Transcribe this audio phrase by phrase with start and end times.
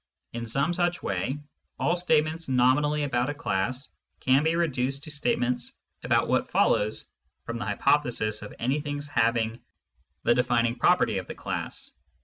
[0.33, 1.37] In some such way,
[1.77, 3.89] all statements nominally about a class
[4.19, 7.05] can be reduced to statements about what follows
[7.45, 9.59] from the hypothesis of anything's having
[10.23, 11.91] the defining property of the class.